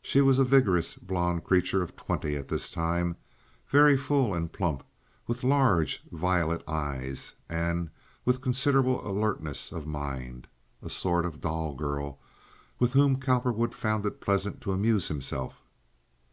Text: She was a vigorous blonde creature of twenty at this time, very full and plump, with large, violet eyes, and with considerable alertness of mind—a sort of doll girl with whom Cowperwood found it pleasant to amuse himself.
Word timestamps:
She 0.00 0.20
was 0.20 0.38
a 0.38 0.44
vigorous 0.44 0.94
blonde 0.94 1.42
creature 1.42 1.82
of 1.82 1.96
twenty 1.96 2.36
at 2.36 2.46
this 2.46 2.70
time, 2.70 3.16
very 3.68 3.96
full 3.96 4.34
and 4.34 4.52
plump, 4.52 4.84
with 5.26 5.42
large, 5.42 6.00
violet 6.12 6.62
eyes, 6.68 7.34
and 7.48 7.90
with 8.24 8.40
considerable 8.40 9.04
alertness 9.04 9.72
of 9.72 9.84
mind—a 9.84 10.90
sort 10.90 11.24
of 11.26 11.40
doll 11.40 11.74
girl 11.74 12.20
with 12.78 12.92
whom 12.92 13.16
Cowperwood 13.18 13.74
found 13.74 14.06
it 14.06 14.20
pleasant 14.20 14.60
to 14.60 14.70
amuse 14.70 15.08
himself. 15.08 15.60